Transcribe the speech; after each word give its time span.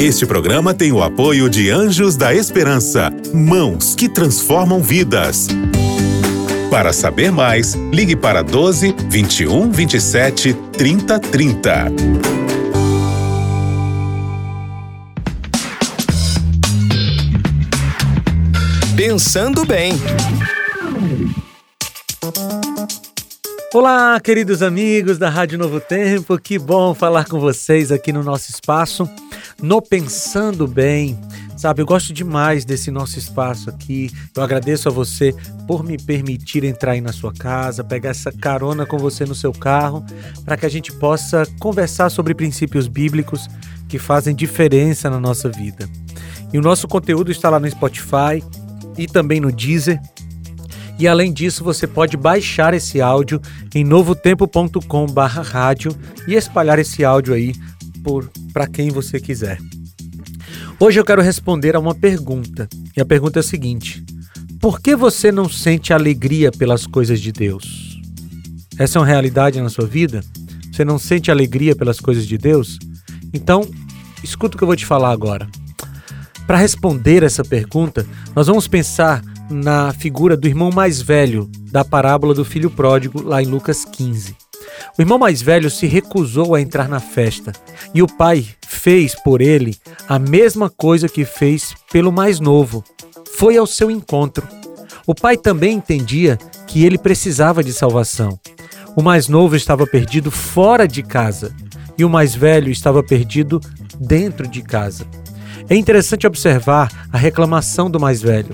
Este 0.00 0.24
programa 0.24 0.72
tem 0.72 0.90
o 0.92 1.02
apoio 1.02 1.50
de 1.50 1.68
Anjos 1.68 2.16
da 2.16 2.34
Esperança, 2.34 3.12
mãos 3.34 3.94
que 3.94 4.08
transformam 4.08 4.80
vidas. 4.80 5.46
Para 6.70 6.90
saber 6.90 7.30
mais, 7.30 7.74
ligue 7.92 8.16
para 8.16 8.40
12 8.40 8.94
21 9.10 9.70
27 9.70 10.54
30 10.72 11.18
30. 11.18 11.84
Pensando 18.96 19.66
bem. 19.66 19.92
Olá, 23.74 24.18
queridos 24.18 24.62
amigos 24.62 25.18
da 25.18 25.28
Rádio 25.28 25.58
Novo 25.58 25.78
Tempo, 25.78 26.38
que 26.38 26.58
bom 26.58 26.94
falar 26.94 27.26
com 27.26 27.38
vocês 27.38 27.92
aqui 27.92 28.14
no 28.14 28.22
nosso 28.22 28.50
espaço, 28.50 29.06
no 29.62 29.80
Pensando 29.82 30.66
Bem. 30.66 31.18
Sabe, 31.56 31.80
eu 31.82 31.86
gosto 31.86 32.12
demais 32.12 32.64
desse 32.64 32.90
nosso 32.90 33.16
espaço 33.18 33.68
aqui. 33.68 34.10
Eu 34.34 34.42
agradeço 34.42 34.88
a 34.88 34.92
você 34.92 35.34
por 35.66 35.84
me 35.84 35.98
permitir 35.98 36.64
entrar 36.64 36.92
aí 36.92 37.02
na 37.02 37.12
sua 37.12 37.34
casa, 37.34 37.84
pegar 37.84 38.08
essa 38.10 38.32
carona 38.32 38.86
com 38.86 38.96
você 38.96 39.26
no 39.26 39.34
seu 39.34 39.52
carro, 39.52 40.02
para 40.44 40.56
que 40.56 40.64
a 40.64 40.70
gente 40.70 40.90
possa 40.92 41.44
conversar 41.58 42.08
sobre 42.08 42.34
princípios 42.34 42.88
bíblicos 42.88 43.46
que 43.88 43.98
fazem 43.98 44.34
diferença 44.34 45.10
na 45.10 45.20
nossa 45.20 45.50
vida. 45.50 45.86
E 46.50 46.58
o 46.58 46.62
nosso 46.62 46.88
conteúdo 46.88 47.30
está 47.30 47.50
lá 47.50 47.60
no 47.60 47.70
Spotify 47.70 48.42
e 48.96 49.06
também 49.06 49.38
no 49.38 49.52
Deezer. 49.52 50.00
E 50.98 51.06
além 51.06 51.30
disso, 51.32 51.62
você 51.62 51.86
pode 51.86 52.16
baixar 52.16 52.72
esse 52.72 53.02
áudio 53.02 53.38
em 53.74 53.84
novotempo.com/rádio 53.84 55.94
e 56.26 56.34
espalhar 56.34 56.78
esse 56.78 57.04
áudio 57.04 57.34
aí 57.34 57.52
por 58.02 58.30
para 58.52 58.66
quem 58.66 58.90
você 58.90 59.20
quiser. 59.20 59.58
Hoje 60.78 60.98
eu 60.98 61.04
quero 61.04 61.22
responder 61.22 61.76
a 61.76 61.78
uma 61.78 61.94
pergunta. 61.94 62.68
E 62.96 63.00
a 63.00 63.04
pergunta 63.04 63.38
é 63.38 63.40
a 63.40 63.44
seguinte: 63.44 64.04
Por 64.60 64.80
que 64.80 64.96
você 64.96 65.30
não 65.30 65.48
sente 65.48 65.92
alegria 65.92 66.50
pelas 66.50 66.86
coisas 66.86 67.20
de 67.20 67.32
Deus? 67.32 68.00
Essa 68.78 68.98
é 68.98 69.00
uma 69.00 69.06
realidade 69.06 69.60
na 69.60 69.68
sua 69.68 69.86
vida? 69.86 70.22
Você 70.72 70.84
não 70.84 70.98
sente 70.98 71.30
alegria 71.30 71.76
pelas 71.76 72.00
coisas 72.00 72.26
de 72.26 72.38
Deus? 72.38 72.78
Então, 73.32 73.68
escuta 74.24 74.56
o 74.56 74.58
que 74.58 74.64
eu 74.64 74.66
vou 74.66 74.76
te 74.76 74.86
falar 74.86 75.10
agora. 75.10 75.46
Para 76.46 76.58
responder 76.58 77.22
essa 77.22 77.44
pergunta, 77.44 78.06
nós 78.34 78.46
vamos 78.46 78.66
pensar 78.66 79.22
na 79.50 79.92
figura 79.92 80.36
do 80.36 80.48
irmão 80.48 80.70
mais 80.70 81.02
velho 81.02 81.50
da 81.70 81.84
parábola 81.84 82.32
do 82.32 82.44
filho 82.44 82.70
pródigo, 82.70 83.22
lá 83.22 83.42
em 83.42 83.46
Lucas 83.46 83.84
15. 83.84 84.49
O 84.98 85.02
irmão 85.02 85.18
mais 85.18 85.40
velho 85.42 85.70
se 85.70 85.86
recusou 85.86 86.54
a 86.54 86.60
entrar 86.60 86.88
na 86.88 87.00
festa 87.00 87.52
e 87.94 88.02
o 88.02 88.06
pai 88.06 88.46
fez 88.66 89.14
por 89.14 89.40
ele 89.40 89.76
a 90.08 90.18
mesma 90.18 90.70
coisa 90.70 91.08
que 91.08 91.24
fez 91.24 91.74
pelo 91.92 92.12
mais 92.12 92.40
novo. 92.40 92.84
Foi 93.36 93.56
ao 93.56 93.66
seu 93.66 93.90
encontro. 93.90 94.46
O 95.06 95.14
pai 95.14 95.36
também 95.36 95.74
entendia 95.74 96.38
que 96.66 96.84
ele 96.84 96.98
precisava 96.98 97.64
de 97.64 97.72
salvação. 97.72 98.38
O 98.96 99.02
mais 99.02 99.28
novo 99.28 99.56
estava 99.56 99.86
perdido 99.86 100.30
fora 100.30 100.86
de 100.86 101.02
casa 101.02 101.54
e 101.96 102.04
o 102.04 102.10
mais 102.10 102.34
velho 102.34 102.70
estava 102.70 103.02
perdido 103.02 103.60
dentro 103.98 104.46
de 104.46 104.62
casa. 104.62 105.06
É 105.68 105.76
interessante 105.76 106.26
observar 106.26 106.90
a 107.12 107.18
reclamação 107.18 107.90
do 107.90 108.00
mais 108.00 108.20
velho. 108.20 108.50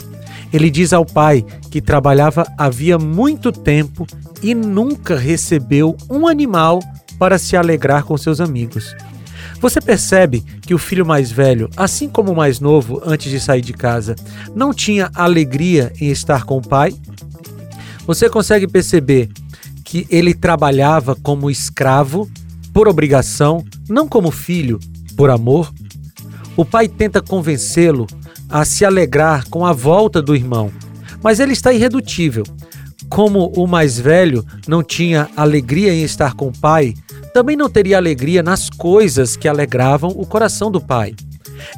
Ele 0.52 0.70
diz 0.70 0.92
ao 0.92 1.05
pai 1.05 1.44
que 1.70 1.80
trabalhava 1.80 2.47
havia 2.56 2.98
muito 2.98 3.50
tempo 3.50 4.06
e 4.42 4.55
nunca 4.55 5.16
recebeu 5.16 5.97
um 6.08 6.27
animal 6.27 6.80
para 7.19 7.38
se 7.38 7.56
alegrar 7.56 8.05
com 8.05 8.16
seus 8.16 8.41
amigos. 8.41 8.94
Você 9.61 9.80
percebe 9.80 10.41
que 10.61 10.75
o 10.75 10.78
filho 10.78 11.06
mais 11.06 11.30
velho, 11.30 11.70
assim 11.77 12.08
como 12.08 12.33
o 12.33 12.36
mais 12.36 12.61
novo, 12.61 13.00
antes 13.05 13.30
de 13.30 13.41
sair 13.41 13.62
de 13.62 13.72
casa, 13.72 14.14
não 14.55 14.72
tinha 14.72 15.11
alegria 15.14 15.92
em 16.00 16.11
estar 16.11 16.44
com 16.44 16.58
o 16.58 16.62
pai? 16.62 16.94
Você 18.06 18.28
consegue 18.28 18.69
perceber 18.69 19.31
que 19.84 20.06
ele 20.10 20.34
trabalhava 20.34 21.16
como 21.16 21.50
escravo, 21.50 22.28
por 22.72 22.87
obrigação, 22.87 23.65
não 23.88 24.06
como 24.06 24.31
filho, 24.31 24.78
por 25.16 25.31
amor? 25.31 25.72
O 26.56 26.65
pai 26.65 26.88
tenta 26.88 27.22
convencê-lo 27.22 28.06
a 28.49 28.65
se 28.65 28.84
alegrar 28.84 29.49
com 29.49 29.67
a 29.67 29.73
volta 29.73 30.23
do 30.23 30.34
irmão, 30.34 30.71
mas 31.23 31.41
ele 31.41 31.53
está 31.53 31.73
irredutível. 31.73 32.45
Como 33.09 33.53
o 33.57 33.67
mais 33.67 33.99
velho 33.99 34.45
não 34.67 34.83
tinha 34.83 35.29
alegria 35.37 35.93
em 35.93 36.03
estar 36.03 36.34
com 36.34 36.49
o 36.49 36.59
pai, 36.59 36.95
também 37.33 37.57
não 37.57 37.69
teria 37.69 37.97
alegria 37.97 38.43
nas 38.43 38.69
coisas 38.69 39.37
que 39.37 39.47
alegravam 39.47 40.11
o 40.11 40.27
coração 40.27 40.71
do 40.71 40.81
pai. 40.81 41.15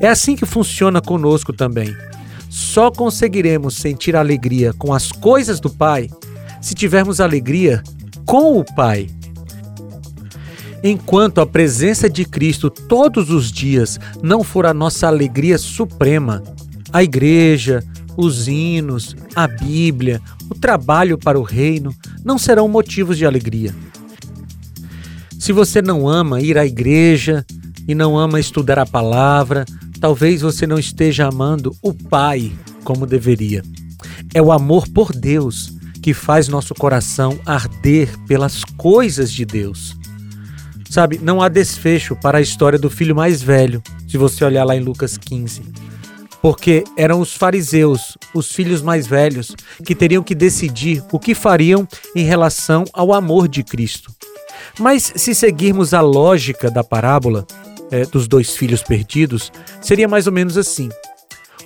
É 0.00 0.08
assim 0.08 0.36
que 0.36 0.46
funciona 0.46 1.00
conosco 1.00 1.52
também. 1.52 1.94
Só 2.48 2.90
conseguiremos 2.90 3.76
sentir 3.76 4.16
alegria 4.16 4.72
com 4.72 4.94
as 4.94 5.12
coisas 5.12 5.60
do 5.60 5.68
pai 5.68 6.08
se 6.60 6.74
tivermos 6.74 7.20
alegria 7.20 7.82
com 8.24 8.58
o 8.58 8.64
pai. 8.64 9.08
Enquanto 10.82 11.40
a 11.40 11.46
presença 11.46 12.08
de 12.08 12.24
Cristo 12.24 12.70
todos 12.70 13.30
os 13.30 13.50
dias 13.50 13.98
não 14.22 14.44
for 14.44 14.64
a 14.64 14.72
nossa 14.72 15.06
alegria 15.08 15.58
suprema, 15.58 16.42
a 16.92 17.02
igreja, 17.02 17.82
os 18.16 18.48
hinos, 18.48 19.14
a 19.34 19.46
Bíblia, 19.46 20.20
o 20.50 20.54
trabalho 20.54 21.16
para 21.16 21.38
o 21.38 21.42
reino 21.42 21.94
não 22.24 22.38
serão 22.38 22.68
motivos 22.68 23.16
de 23.16 23.24
alegria. 23.24 23.74
Se 25.38 25.52
você 25.52 25.80
não 25.80 26.08
ama 26.08 26.40
ir 26.40 26.58
à 26.58 26.66
igreja 26.66 27.46
e 27.86 27.94
não 27.94 28.18
ama 28.18 28.40
estudar 28.40 28.78
a 28.78 28.86
palavra, 28.86 29.64
talvez 30.00 30.42
você 30.42 30.66
não 30.66 30.78
esteja 30.78 31.28
amando 31.28 31.74
o 31.80 31.94
Pai 31.94 32.52
como 32.82 33.06
deveria. 33.06 33.62
É 34.34 34.42
o 34.42 34.50
amor 34.50 34.88
por 34.88 35.12
Deus 35.12 35.72
que 36.02 36.12
faz 36.12 36.48
nosso 36.48 36.74
coração 36.74 37.38
arder 37.46 38.18
pelas 38.26 38.64
coisas 38.64 39.32
de 39.32 39.44
Deus. 39.44 39.96
Sabe, 40.90 41.18
não 41.22 41.42
há 41.42 41.48
desfecho 41.48 42.16
para 42.16 42.38
a 42.38 42.40
história 42.40 42.78
do 42.78 42.88
filho 42.88 43.14
mais 43.14 43.42
velho, 43.42 43.82
se 44.08 44.16
você 44.16 44.44
olhar 44.44 44.64
lá 44.64 44.74
em 44.74 44.80
Lucas 44.80 45.18
15. 45.18 45.62
Porque 46.40 46.84
eram 46.96 47.20
os 47.20 47.34
fariseus, 47.34 48.16
os 48.32 48.52
filhos 48.52 48.80
mais 48.80 49.06
velhos, 49.06 49.54
que 49.84 49.94
teriam 49.94 50.22
que 50.22 50.34
decidir 50.34 51.02
o 51.12 51.18
que 51.18 51.34
fariam 51.34 51.86
em 52.14 52.24
relação 52.24 52.84
ao 52.92 53.12
amor 53.12 53.48
de 53.48 53.62
Cristo. 53.64 54.12
Mas 54.78 55.12
se 55.16 55.34
seguirmos 55.34 55.92
a 55.92 56.00
lógica 56.00 56.70
da 56.70 56.84
parábola 56.84 57.46
é, 57.90 58.04
dos 58.04 58.28
dois 58.28 58.54
filhos 58.54 58.82
perdidos, 58.82 59.50
seria 59.80 60.06
mais 60.06 60.26
ou 60.26 60.32
menos 60.32 60.56
assim: 60.56 60.88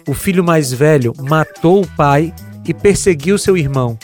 o 0.06 0.15
filho 0.15 0.43
mais 0.43 0.72
velho 0.72 1.12
matou 1.21 1.83
o 1.83 1.87
pai 1.97 2.34
e 2.66 2.72
perseguiu 2.72 3.39
seu 3.39 3.56
irmão. 3.56 3.99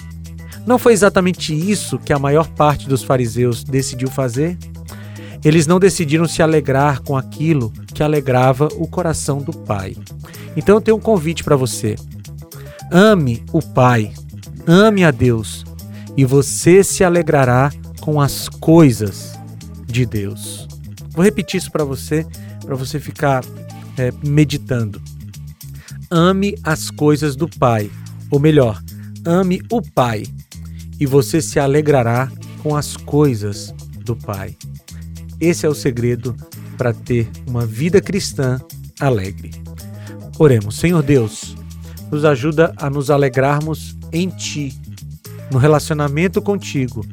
Não 0.67 0.79
foi 0.79 0.93
exatamente 0.93 1.55
isso 1.55 1.99
que 1.99 2.12
a 2.12 2.19
maior 2.19 2.47
parte 2.49 2.89
dos 2.89 3.03
fariseus 3.03 3.65
decidiu 3.65 4.11
fazer? 4.11 4.59
Eles 5.45 5.67
não 5.67 5.79
decidiram 5.79 6.27
se 6.27 6.43
alegrar 6.43 7.00
com 7.00 7.17
aquilo 7.17 7.73
que 7.95 8.03
alegrava 8.03 8.69
o 8.77 8.87
coração 8.87 9.39
do 9.39 9.53
Pai. 9.53 9.97
Então 10.59 10.75
eu 10.75 10.81
tenho 10.81 10.97
um 10.97 11.01
convite 11.01 11.45
para 11.45 11.55
você. 11.55 11.95
Ame 12.91 13.45
o 13.53 13.63
Pai, 13.63 14.13
ame 14.67 15.05
a 15.05 15.13
Deus, 15.13 15.65
e 16.17 16.25
você 16.25 16.83
se 16.83 17.05
alegrará 17.05 17.71
com 18.01 18.21
as 18.21 18.49
coisas 18.49 19.39
de 19.87 20.05
Deus. 20.05 20.67
Vou 21.13 21.25
repetir 21.25 21.59
isso 21.59 21.71
para 21.71 21.85
você, 21.85 22.27
para 22.61 22.75
você 22.75 22.99
ficar 22.99 23.45
é, 23.97 24.13
meditando. 24.27 25.01
Ame 26.11 26.57
as 26.65 26.91
coisas 26.91 27.37
do 27.37 27.49
Pai, 27.49 27.89
ou 28.29 28.41
melhor, 28.41 28.83
ame 29.25 29.63
o 29.71 29.81
Pai, 29.81 30.25
e 30.99 31.07
você 31.07 31.41
se 31.41 31.61
alegrará 31.61 32.33
com 32.65 32.75
as 32.75 32.97
coisas 32.97 33.73
do 34.01 34.17
Pai. 34.17 34.57
Esse 35.41 35.67
é 35.67 35.69
o 35.69 35.75
segredo 35.75 36.35
para 36.77 36.93
ter 36.93 37.31
uma 37.47 37.65
vida 37.65 38.00
cristã 38.00 38.61
alegre. 38.99 39.53
Oremos, 40.38 40.76
Senhor 40.76 41.02
Deus, 41.02 41.56
nos 42.11 42.25
ajuda 42.25 42.73
a 42.76 42.88
nos 42.88 43.11
alegrarmos 43.11 43.96
em 44.12 44.29
Ti, 44.29 44.73
no 45.50 45.58
relacionamento 45.58 46.40
contigo, 46.40 47.05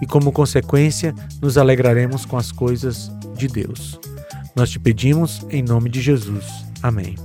e 0.00 0.06
como 0.06 0.32
consequência, 0.32 1.14
nos 1.40 1.58
alegraremos 1.58 2.24
com 2.24 2.36
as 2.36 2.52
coisas 2.52 3.10
de 3.36 3.48
Deus. 3.48 3.98
Nós 4.54 4.70
te 4.70 4.78
pedimos 4.78 5.44
em 5.50 5.62
nome 5.62 5.88
de 5.90 6.00
Jesus. 6.00 6.44
Amém. 6.82 7.16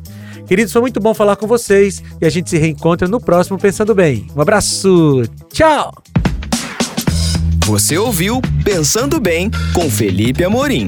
Queridos, 0.47 0.71
foi 0.71 0.81
muito 0.81 0.99
bom 0.99 1.13
falar 1.13 1.35
com 1.35 1.45
vocês 1.45 2.01
e 2.21 2.25
a 2.25 2.29
gente 2.29 2.49
se 2.49 2.57
reencontra 2.57 3.07
no 3.07 3.19
próximo 3.19 3.57
Pensando 3.57 3.93
Bem. 3.93 4.27
Um 4.35 4.41
abraço, 4.41 5.23
tchau! 5.51 5.93
Você 7.65 7.97
ouviu 7.97 8.41
Pensando 8.63 9.19
Bem 9.19 9.51
com 9.73 9.89
Felipe 9.89 10.43
Amorim. 10.43 10.87